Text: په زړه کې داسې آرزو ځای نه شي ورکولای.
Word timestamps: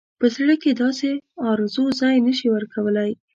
په 0.19 0.25
زړه 0.35 0.53
کې 0.61 0.71
داسې 0.83 1.09
آرزو 1.49 1.85
ځای 1.99 2.15
نه 2.27 2.33
شي 2.37 2.47
ورکولای. 2.55 3.11